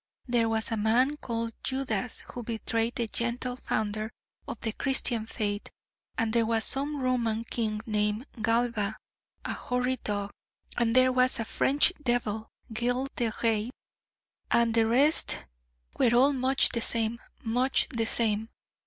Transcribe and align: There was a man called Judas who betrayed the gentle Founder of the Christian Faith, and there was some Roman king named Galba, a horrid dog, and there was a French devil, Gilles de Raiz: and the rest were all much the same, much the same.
There 0.27 0.49
was 0.49 0.71
a 0.71 0.77
man 0.77 1.15
called 1.17 1.53
Judas 1.63 2.21
who 2.33 2.41
betrayed 2.41 2.95
the 2.95 3.07
gentle 3.07 3.55
Founder 3.57 4.09
of 4.47 4.59
the 4.61 4.71
Christian 4.71 5.27
Faith, 5.27 5.67
and 6.17 6.33
there 6.33 6.47
was 6.47 6.65
some 6.65 6.95
Roman 7.01 7.43
king 7.43 7.81
named 7.85 8.25
Galba, 8.41 8.97
a 9.45 9.53
horrid 9.53 10.03
dog, 10.03 10.31
and 10.75 10.95
there 10.95 11.11
was 11.11 11.39
a 11.39 11.45
French 11.45 11.93
devil, 12.01 12.49
Gilles 12.75 13.09
de 13.15 13.29
Raiz: 13.43 13.69
and 14.49 14.73
the 14.73 14.87
rest 14.87 15.37
were 15.99 16.15
all 16.15 16.33
much 16.33 16.69
the 16.69 16.81
same, 16.81 17.19
much 17.43 17.87
the 17.89 18.07
same. 18.07 18.49